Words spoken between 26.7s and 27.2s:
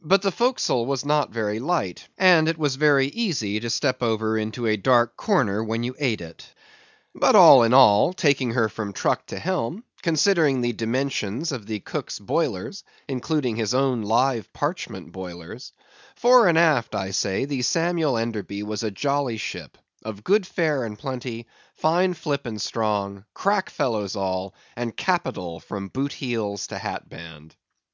hat